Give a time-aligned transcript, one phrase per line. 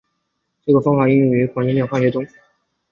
[0.65, 2.25] 这个方法广泛用于甾类化学中。